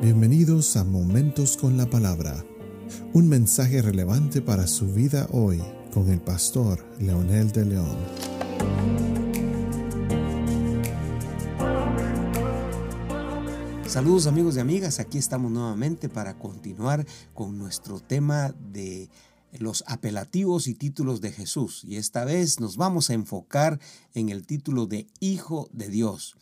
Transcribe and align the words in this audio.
Bienvenidos 0.00 0.76
a 0.76 0.84
Momentos 0.84 1.56
con 1.56 1.76
la 1.76 1.90
Palabra, 1.90 2.44
un 3.14 3.28
mensaje 3.28 3.82
relevante 3.82 4.40
para 4.40 4.68
su 4.68 4.86
vida 4.92 5.26
hoy 5.32 5.60
con 5.92 6.08
el 6.08 6.20
pastor 6.20 6.86
Leonel 7.00 7.50
de 7.50 7.64
León. 7.64 7.96
Saludos 13.88 14.28
amigos 14.28 14.56
y 14.56 14.60
amigas, 14.60 15.00
aquí 15.00 15.18
estamos 15.18 15.50
nuevamente 15.50 16.08
para 16.08 16.38
continuar 16.38 17.04
con 17.34 17.58
nuestro 17.58 17.98
tema 17.98 18.54
de 18.70 19.10
los 19.58 19.82
apelativos 19.88 20.68
y 20.68 20.74
títulos 20.74 21.20
de 21.20 21.32
Jesús. 21.32 21.82
Y 21.84 21.96
esta 21.96 22.24
vez 22.24 22.60
nos 22.60 22.76
vamos 22.76 23.10
a 23.10 23.14
enfocar 23.14 23.80
en 24.14 24.28
el 24.28 24.46
título 24.46 24.86
de 24.86 25.08
Hijo 25.18 25.68
de 25.72 25.88
Dios. 25.88 26.36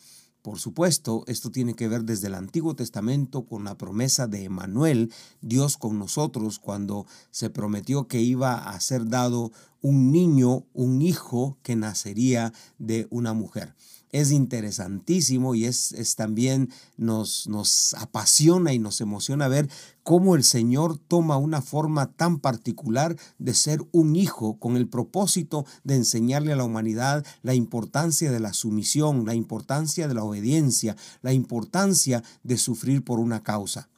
Por 0.46 0.60
supuesto, 0.60 1.24
esto 1.26 1.50
tiene 1.50 1.74
que 1.74 1.88
ver 1.88 2.04
desde 2.04 2.28
el 2.28 2.36
Antiguo 2.36 2.76
Testamento 2.76 3.46
con 3.46 3.64
la 3.64 3.76
promesa 3.76 4.28
de 4.28 4.44
Emanuel, 4.44 5.12
Dios 5.40 5.76
con 5.76 5.98
nosotros, 5.98 6.60
cuando 6.60 7.04
se 7.32 7.50
prometió 7.50 8.06
que 8.06 8.20
iba 8.20 8.54
a 8.54 8.78
ser 8.78 9.08
dado 9.08 9.50
un 9.82 10.12
niño, 10.12 10.64
un 10.72 11.02
hijo 11.02 11.58
que 11.64 11.74
nacería 11.74 12.52
de 12.78 13.08
una 13.10 13.32
mujer 13.32 13.74
es 14.12 14.30
interesantísimo 14.30 15.54
y 15.54 15.64
es, 15.66 15.94
también 16.16 16.70
nos, 16.96 17.46
nos 17.48 17.94
apasiona 17.94 18.72
y 18.72 18.78
nos 18.78 19.00
emociona 19.00 19.48
ver 19.48 19.68
cómo 20.02 20.36
el 20.36 20.44
Señor 20.44 20.98
toma 20.98 21.36
una 21.36 21.62
forma 21.62 22.12
tan 22.12 22.38
particular 22.38 23.16
de 23.38 23.54
ser 23.54 23.80
un 23.92 24.16
hijo 24.16 24.58
con 24.58 24.76
el 24.76 24.88
propósito 24.88 25.66
de 25.84 25.96
enseñarle 25.96 26.52
a 26.52 26.56
la 26.56 26.64
humanidad 26.64 27.24
la 27.42 27.54
importancia 27.54 28.30
de 28.30 28.40
la 28.40 28.52
sumisión, 28.52 29.26
la 29.26 29.34
importancia 29.34 30.08
de 30.08 30.14
la 30.14 30.24
obediencia, 30.24 30.96
la 31.22 31.32
importancia 31.32 32.22
de 32.42 32.56
sufrir 32.56 33.04
por 33.04 33.18
una 33.18 33.42
causa. 33.42 33.88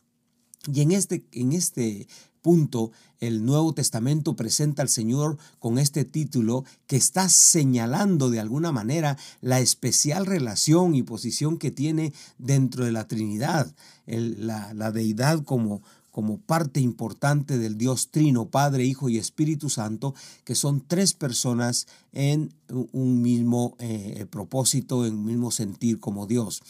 Y 0.72 0.80
en 0.83 0.92
este, 0.92 1.24
en 1.33 1.52
este 1.52 2.08
punto, 2.42 2.92
el 3.20 3.44
Nuevo 3.44 3.72
Testamento 3.72 4.36
presenta 4.36 4.83
al 4.83 4.89
Señor 4.89 5.39
con 5.58 5.78
este 5.78 6.05
título 6.05 6.64
que 6.86 6.97
está 6.97 7.28
señalando 7.28 8.30
de 8.30 8.41
alguna 8.41 8.72
manera 8.72 9.19
la 9.41 9.61
especial 9.61 10.27
relación 10.27 10.95
y 10.95 11.03
posición 11.03 11.58
que 11.58 11.70
tiene 11.70 12.12
dentro 12.39 12.84
de 12.84 12.92
la 12.92 13.08
Trinidad, 13.08 13.72
la, 14.06 14.92
deidad 14.92 15.42
como, 15.42 15.83
como 16.11 16.39
parte 16.39 16.80
importante 16.80 17.58
del 17.58 17.77
Dios 17.77 18.08
Trino, 18.11 18.47
Padre, 18.47 18.84
Hijo 18.84 19.08
y 19.08 19.19
Espíritu 19.19 19.69
Santo, 19.69 20.14
que 20.45 20.55
son 20.55 20.83
tres 20.86 21.12
personas 21.12 21.86
en 22.12 22.52
un 22.92 23.20
mismo 23.20 23.77
eh, 23.78 24.27
propósito, 24.30 25.06
en 25.06 25.14
un 25.14 25.25
mismo 25.27 25.50
sentir 25.50 25.98
como 25.98 26.27
Dios. 26.27 26.62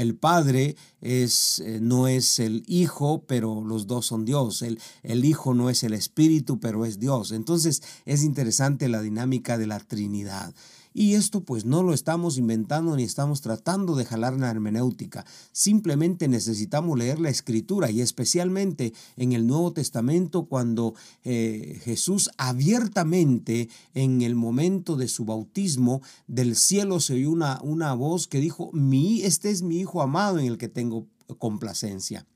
El 0.00 0.16
Padre 0.16 0.76
es, 1.02 1.58
eh, 1.60 1.78
no 1.80 2.08
es 2.08 2.38
el 2.38 2.62
Hijo, 2.66 3.24
pero 3.26 3.62
los 3.62 3.86
dos 3.86 4.06
son 4.06 4.24
Dios. 4.24 4.62
El, 4.62 4.80
el 5.02 5.24
Hijo 5.26 5.52
no 5.52 5.68
es 5.68 5.82
el 5.82 5.92
Espíritu, 5.92 6.58
pero 6.58 6.86
es 6.86 6.98
Dios. 6.98 7.32
Entonces 7.32 7.82
es 8.06 8.24
interesante 8.24 8.88
la 8.88 9.02
dinámica 9.02 9.58
de 9.58 9.66
la 9.66 9.78
Trinidad. 9.78 10.54
Y 10.92 11.14
esto 11.14 11.42
pues 11.42 11.64
no 11.64 11.82
lo 11.82 11.94
estamos 11.94 12.36
inventando 12.38 12.96
ni 12.96 13.04
estamos 13.04 13.40
tratando 13.40 13.94
de 13.94 14.04
jalar 14.04 14.34
la 14.34 14.50
hermenéutica. 14.50 15.24
Simplemente 15.52 16.28
necesitamos 16.28 16.98
leer 16.98 17.20
la 17.20 17.30
escritura 17.30 17.90
y 17.90 18.00
especialmente 18.00 18.92
en 19.16 19.32
el 19.32 19.46
Nuevo 19.46 19.72
Testamento 19.72 20.46
cuando 20.46 20.94
eh, 21.24 21.80
Jesús 21.84 22.30
abiertamente 22.38 23.68
en 23.94 24.22
el 24.22 24.34
momento 24.34 24.96
de 24.96 25.08
su 25.08 25.24
bautismo 25.24 26.02
del 26.26 26.56
cielo 26.56 27.00
se 27.00 27.14
oyó 27.14 27.30
una, 27.30 27.60
una 27.62 27.94
voz 27.94 28.26
que 28.26 28.40
dijo, 28.40 28.70
mi, 28.72 29.22
este 29.22 29.50
es 29.50 29.62
mi 29.62 29.80
Hijo 29.80 30.02
amado 30.02 30.38
en 30.38 30.46
el 30.46 30.58
que 30.58 30.68
tengo 30.68 31.06
complacencia. 31.38 32.26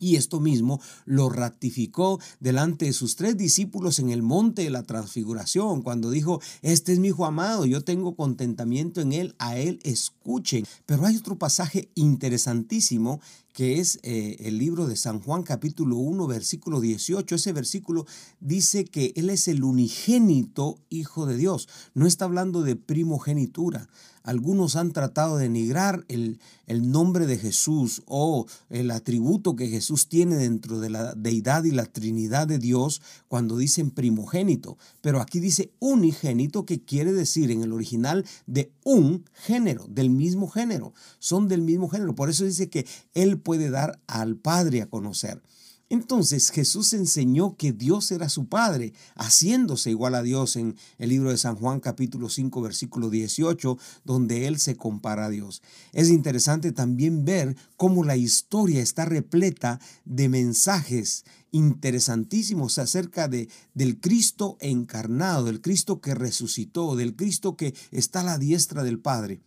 Y 0.00 0.16
esto 0.16 0.40
mismo 0.40 0.80
lo 1.04 1.28
ratificó 1.28 2.20
delante 2.40 2.86
de 2.86 2.92
sus 2.92 3.16
tres 3.16 3.36
discípulos 3.36 3.98
en 3.98 4.10
el 4.10 4.22
monte 4.22 4.62
de 4.62 4.70
la 4.70 4.82
transfiguración, 4.82 5.82
cuando 5.82 6.10
dijo, 6.10 6.40
este 6.62 6.92
es 6.92 6.98
mi 6.98 7.08
hijo 7.08 7.26
amado, 7.26 7.66
yo 7.66 7.82
tengo 7.82 8.14
contentamiento 8.14 9.00
en 9.00 9.12
él, 9.12 9.34
a 9.38 9.56
él 9.56 9.80
escuchen. 9.82 10.64
Pero 10.86 11.06
hay 11.06 11.16
otro 11.16 11.38
pasaje 11.38 11.90
interesantísimo 11.94 13.20
que 13.58 13.80
es 13.80 13.98
eh, 14.04 14.36
el 14.38 14.56
libro 14.56 14.86
de 14.86 14.94
San 14.94 15.18
Juan 15.18 15.42
capítulo 15.42 15.96
1 15.96 16.28
versículo 16.28 16.80
18. 16.80 17.34
Ese 17.34 17.52
versículo 17.52 18.06
dice 18.38 18.84
que 18.84 19.12
Él 19.16 19.30
es 19.30 19.48
el 19.48 19.64
unigénito 19.64 20.78
Hijo 20.90 21.26
de 21.26 21.36
Dios. 21.36 21.68
No 21.92 22.06
está 22.06 22.26
hablando 22.26 22.62
de 22.62 22.76
primogenitura. 22.76 23.88
Algunos 24.28 24.76
han 24.76 24.92
tratado 24.92 25.38
de 25.38 25.44
denigrar 25.44 26.04
el, 26.08 26.38
el 26.66 26.90
nombre 26.90 27.26
de 27.26 27.38
Jesús 27.38 28.02
o 28.04 28.46
el 28.68 28.90
atributo 28.90 29.56
que 29.56 29.68
Jesús 29.68 30.08
tiene 30.08 30.36
dentro 30.36 30.80
de 30.80 30.90
la 30.90 31.14
deidad 31.14 31.64
y 31.64 31.70
la 31.70 31.86
Trinidad 31.86 32.46
de 32.46 32.58
Dios 32.58 33.00
cuando 33.28 33.56
dicen 33.56 33.90
primogénito. 33.90 34.76
Pero 35.00 35.22
aquí 35.22 35.40
dice 35.40 35.72
unigénito 35.78 36.66
que 36.66 36.84
quiere 36.84 37.14
decir 37.14 37.50
en 37.50 37.62
el 37.62 37.72
original 37.72 38.26
de 38.46 38.70
un 38.84 39.24
género, 39.32 39.86
del 39.88 40.10
mismo 40.10 40.46
género. 40.46 40.92
Son 41.18 41.48
del 41.48 41.62
mismo 41.62 41.88
género. 41.88 42.14
Por 42.14 42.28
eso 42.28 42.44
dice 42.44 42.68
que 42.68 42.86
Él 43.14 43.40
puede 43.48 43.70
dar 43.70 43.98
al 44.06 44.36
Padre 44.36 44.82
a 44.82 44.90
conocer. 44.90 45.40
Entonces 45.88 46.50
Jesús 46.50 46.92
enseñó 46.92 47.56
que 47.56 47.72
Dios 47.72 48.12
era 48.12 48.28
su 48.28 48.46
Padre, 48.46 48.92
haciéndose 49.14 49.88
igual 49.88 50.16
a 50.16 50.22
Dios 50.22 50.56
en 50.56 50.76
el 50.98 51.08
libro 51.08 51.30
de 51.30 51.38
San 51.38 51.56
Juan 51.56 51.80
capítulo 51.80 52.28
5 52.28 52.60
versículo 52.60 53.08
18, 53.08 53.78
donde 54.04 54.48
Él 54.48 54.58
se 54.58 54.76
compara 54.76 55.24
a 55.24 55.30
Dios. 55.30 55.62
Es 55.94 56.10
interesante 56.10 56.72
también 56.72 57.24
ver 57.24 57.56
cómo 57.78 58.04
la 58.04 58.18
historia 58.18 58.82
está 58.82 59.06
repleta 59.06 59.80
de 60.04 60.28
mensajes 60.28 61.24
interesantísimos 61.50 62.76
acerca 62.76 63.28
de, 63.28 63.48
del 63.72 63.98
Cristo 63.98 64.58
encarnado, 64.60 65.46
del 65.46 65.62
Cristo 65.62 66.02
que 66.02 66.14
resucitó, 66.14 66.96
del 66.96 67.16
Cristo 67.16 67.56
que 67.56 67.72
está 67.92 68.20
a 68.20 68.24
la 68.24 68.36
diestra 68.36 68.82
del 68.84 68.98
Padre. 68.98 69.40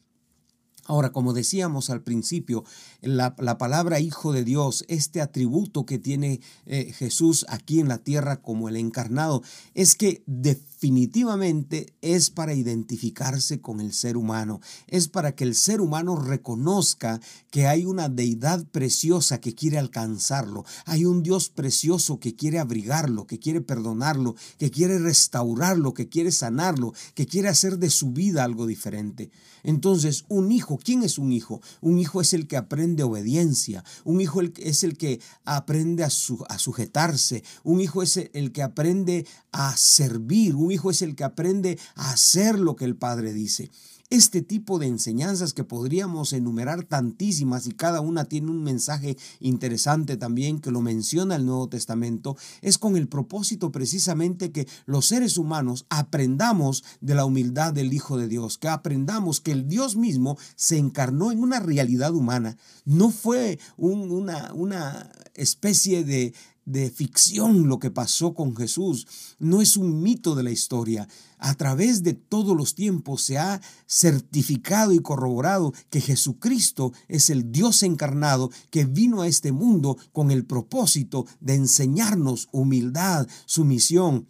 Ahora, 0.86 1.12
como 1.12 1.34
decíamos 1.34 1.90
al 1.90 2.02
principio, 2.02 2.64
la, 3.02 3.36
palabra 3.36 4.00
Hijo 4.00 4.34
de 4.34 4.44
Dios, 4.44 4.84
este 4.88 5.22
atributo 5.22 5.86
que 5.86 6.00
tiene 6.00 6.42
eh, 6.66 6.92
Jesús 6.94 7.46
aquí 7.50 7.80
en 7.80 7.88
la 7.88 8.00
tierra 8.00 8.42
como 8.42 8.68
el 8.68 8.76
encarnado, 8.76 9.44
es 9.76 9.96
que 9.96 10.24
definitivamente 10.26 11.94
es 12.02 12.32
para 12.32 12.56
identificarse 12.56 13.62
con 13.62 13.80
el 13.80 13.94
ser 13.94 14.18
humano, 14.18 14.60
es 14.88 15.08
para 15.08 15.36
que 15.36 15.44
el 15.44 15.54
ser 15.54 15.82
humano 15.82 16.16
reconozca 16.16 17.22
que 17.52 17.68
hay 17.68 17.86
una 17.86 18.10
deidad 18.10 18.66
preciosa 18.66 19.40
que 19.40 19.54
quiere 19.54 19.78
alcanzarlo, 19.78 20.66
hay 20.86 21.06
un 21.06 21.22
Dios 21.22 21.50
precioso 21.50 22.20
que 22.20 22.36
quiere 22.36 22.58
abrigarlo, 22.58 23.28
que 23.28 23.40
quiere 23.40 23.62
perdonarlo, 23.62 24.36
que 24.58 24.72
quiere 24.72 24.98
restaurarlo, 24.98 25.94
que 25.94 26.10
quiere 26.10 26.32
sanarlo, 26.32 26.94
que 27.14 27.28
quiere 27.28 27.50
hacer 27.50 27.78
de 27.78 27.92
su 27.92 28.12
vida 28.12 28.44
algo 28.44 28.66
diferente. 28.66 29.30
Entonces, 29.64 30.26
un 30.28 30.52
hijo, 30.52 30.71
¿quién 30.78 31.04
es 31.04 31.18
un 31.18 31.32
hijo? 31.32 31.62
Un 31.82 32.00
hijo 32.00 32.22
es 32.22 32.34
el 32.34 32.48
que 32.48 32.58
aprende 32.58 33.04
obediencia, 33.04 33.84
un 34.04 34.22
hijo 34.22 34.42
es 34.42 34.84
el 34.84 34.98
que 34.98 35.20
aprende 35.46 36.04
a, 36.04 36.10
sujetarse, 36.10 37.44
un 37.64 37.82
hijo 37.82 38.04
es 38.04 38.18
el 38.34 38.52
que 38.52 38.64
aprende 38.64 39.26
a 39.52 39.76
servir, 39.78 40.56
un 40.56 40.72
hijo 40.72 40.92
es 40.92 41.02
el 41.02 41.16
que 41.16 41.24
aprende 41.24 41.80
a 41.96 42.12
hacer 42.12 42.60
lo 42.60 42.76
que 42.76 42.86
el 42.86 42.96
padre 42.96 43.34
dice. 43.34 43.70
Este 44.12 44.42
tipo 44.42 44.78
de 44.78 44.88
enseñanzas 44.88 45.54
que 45.54 45.64
podríamos 45.64 46.34
enumerar 46.34 46.84
tantísimas 46.84 47.66
y 47.66 47.72
cada 47.72 48.02
una 48.02 48.26
tiene 48.26 48.52
un 48.52 48.62
mensaje 48.62 49.16
interesante 49.40 50.18
también 50.18 50.60
que 50.60 50.70
lo 50.70 50.82
menciona 50.82 51.38
el 51.38 51.46
Nuevo 51.46 51.70
Testamento, 51.70 52.36
es 52.62 52.78
con 52.78 52.98
el 52.98 53.08
propósito 53.08 53.72
precisamente 53.72 54.52
que 54.52 54.68
los 54.86 55.06
seres 55.06 55.38
humanos 55.38 55.86
aprendamos 55.88 56.84
de 57.00 57.16
la 57.16 57.24
humildad 57.24 57.72
del 57.72 57.94
Hijo 57.94 58.18
de 58.18 58.28
Dios, 58.28 58.58
que 58.58 58.68
aprendamos 58.68 59.40
que 59.40 59.54
el 59.54 59.70
Dios 59.70 59.96
mismo 59.96 60.38
se 60.58 60.78
encarnó 60.78 61.32
en 61.32 61.42
una 61.42 61.62
realidad 61.62 62.14
humana, 62.14 62.58
no 62.84 63.12
fue 63.12 63.60
una, 63.78 65.10
especie 65.36 66.04
de, 66.04 66.34
de 66.66 66.90
ficción 66.90 67.68
lo 67.68 67.80
que 67.80 67.92
pasó 67.92 68.34
con 68.34 68.56
Jesús, 68.56 69.08
no 69.40 69.62
es 69.62 69.78
un 69.78 70.02
mito 70.02 70.36
de 70.36 70.44
la 70.44 70.52
historia. 70.52 71.08
A 71.38 71.56
través 71.56 72.04
de 72.04 72.14
todos 72.14 72.56
los 72.56 72.76
tiempos 72.76 73.24
se 73.24 73.38
ha 73.38 73.62
certificado 73.88 74.92
y 74.94 75.00
corroborado 75.00 75.74
que 75.90 76.02
Jesucristo 76.02 76.94
es 77.08 77.30
el 77.30 77.52
Dios 77.52 77.84
encarnado 77.84 78.52
que 78.70 78.86
vino 78.86 79.22
a 79.22 79.28
este 79.28 79.52
mundo 79.52 79.98
con 80.12 80.32
el 80.32 80.46
propósito 80.46 81.26
de 81.40 81.56
enseñarnos 81.56 82.48
humildad, 82.52 83.28
sumisión, 83.46 84.28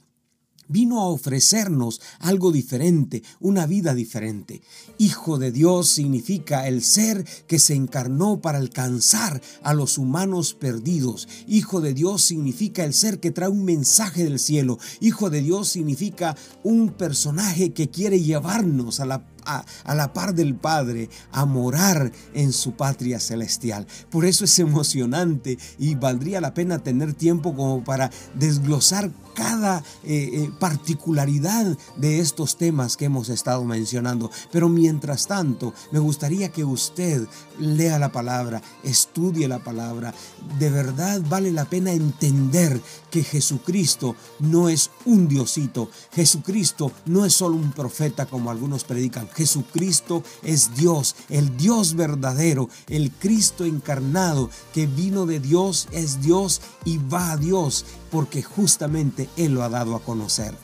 vino 0.71 1.01
a 1.01 1.07
ofrecernos 1.07 2.01
algo 2.19 2.51
diferente, 2.51 3.23
una 3.39 3.65
vida 3.65 3.93
diferente. 3.93 4.61
Hijo 4.97 5.37
de 5.37 5.51
Dios 5.51 5.89
significa 5.89 6.67
el 6.67 6.83
ser 6.83 7.25
que 7.47 7.59
se 7.59 7.75
encarnó 7.75 8.41
para 8.41 8.57
alcanzar 8.57 9.41
a 9.63 9.73
los 9.73 9.97
humanos 9.97 10.53
perdidos. 10.53 11.27
Hijo 11.47 11.81
de 11.81 11.93
Dios 11.93 12.23
significa 12.23 12.83
el 12.83 12.93
ser 12.93 13.19
que 13.19 13.31
trae 13.31 13.49
un 13.49 13.65
mensaje 13.65 14.23
del 14.23 14.39
cielo. 14.39 14.79
Hijo 14.99 15.29
de 15.29 15.41
Dios 15.41 15.69
significa 15.69 16.35
un 16.63 16.89
personaje 16.89 17.73
que 17.73 17.89
quiere 17.89 18.21
llevarnos 18.21 18.99
a 18.99 19.05
la 19.05 19.25
a, 19.45 19.65
la 19.93 20.13
par 20.13 20.33
del 20.33 20.55
Padre 20.55 21.09
a 21.31 21.45
morar 21.45 22.11
en 22.33 22.53
su 22.53 22.73
patria 22.73 23.19
celestial. 23.19 23.87
Por 24.09 24.25
eso 24.25 24.45
es 24.45 24.59
emocionante 24.59 25.57
y 25.77 25.95
valdría 25.95 26.41
la 26.41 26.53
pena 26.53 26.79
tener 26.79 27.13
tiempo 27.13 27.55
como 27.55 27.83
para 27.83 28.11
desglosar 28.35 29.11
cada 29.33 29.79
eh, 30.03 30.29
eh, 30.33 30.51
particularidad 30.59 31.77
de 31.95 32.19
estos 32.19 32.57
temas 32.57 32.97
que 32.97 33.05
hemos 33.05 33.29
estado 33.29 33.63
mencionando. 33.63 34.29
Pero 34.51 34.69
mientras 34.69 35.27
tanto, 35.27 35.73
me 35.91 35.99
gustaría 35.99 36.49
que 36.49 36.63
usted 36.65 37.27
lea 37.59 37.99
la 37.99 38.11
palabra, 38.11 38.61
estudie 38.83 39.47
la 39.47 39.59
palabra. 39.59 40.13
De 40.59 40.69
verdad 40.69 41.21
vale 41.29 41.51
la 41.51 41.65
pena 41.65 41.91
entender 41.91 42.81
que 43.09 43.23
Jesucristo 43.23 44.15
no 44.39 44.69
es 44.69 44.89
un 45.05 45.27
diosito. 45.27 45.89
Jesucristo 46.13 46.91
no 47.05 47.25
es 47.25 47.33
solo 47.33 47.55
un 47.55 47.71
profeta 47.71 48.25
como 48.25 48.51
algunos 48.51 48.83
predican. 48.83 49.27
Jesucristo 49.33 50.23
es 50.43 50.75
Dios, 50.75 51.15
el 51.29 51.57
Dios 51.57 51.95
verdadero, 51.95 52.69
el 52.87 53.11
Cristo 53.11 53.65
encarnado 53.65 54.49
que 54.73 54.87
vino 54.87 55.25
de 55.25 55.39
Dios, 55.39 55.87
es 55.91 56.21
Dios 56.21 56.61
y 56.85 56.97
va 56.97 57.31
a 57.31 57.37
Dios 57.37 57.85
porque 58.09 58.43
justamente 58.43 59.29
Él 59.37 59.53
lo 59.53 59.63
ha 59.63 59.69
dado 59.69 59.95
a 59.95 60.03
conocer. 60.03 60.55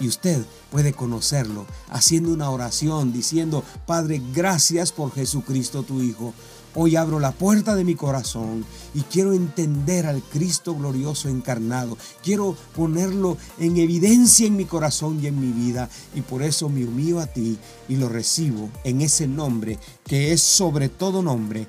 Y 0.00 0.06
usted 0.06 0.44
puede 0.70 0.92
conocerlo 0.92 1.66
haciendo 1.88 2.32
una 2.32 2.50
oración 2.50 3.12
diciendo, 3.12 3.64
Padre, 3.86 4.22
gracias 4.32 4.92
por 4.92 5.12
Jesucristo 5.12 5.82
tu 5.82 6.02
Hijo. 6.02 6.34
Hoy 6.74 6.96
abro 6.96 7.18
la 7.20 7.32
puerta 7.32 7.74
de 7.74 7.84
mi 7.84 7.94
corazón 7.94 8.64
y 8.94 9.02
quiero 9.02 9.32
entender 9.32 10.06
al 10.06 10.22
Cristo 10.22 10.74
glorioso 10.74 11.28
encarnado. 11.28 11.96
Quiero 12.22 12.56
ponerlo 12.76 13.36
en 13.58 13.76
evidencia 13.76 14.46
en 14.46 14.56
mi 14.56 14.64
corazón 14.64 15.20
y 15.22 15.26
en 15.26 15.40
mi 15.40 15.52
vida. 15.52 15.88
Y 16.14 16.20
por 16.20 16.42
eso 16.42 16.68
me 16.68 16.84
humillo 16.84 17.20
a 17.20 17.26
ti 17.26 17.58
y 17.88 17.96
lo 17.96 18.08
recibo 18.08 18.70
en 18.84 19.00
ese 19.00 19.26
nombre 19.26 19.78
que 20.04 20.32
es 20.32 20.40
sobre 20.40 20.88
todo 20.88 21.22
nombre, 21.22 21.66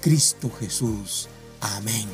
Cristo 0.00 0.50
Jesús. 0.58 1.28
Amén. 1.60 2.06